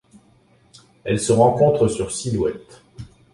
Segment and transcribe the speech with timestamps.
[1.03, 2.81] Elle se rencontre sur Silhouette.